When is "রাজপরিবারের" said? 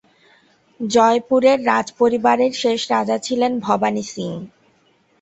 1.65-2.53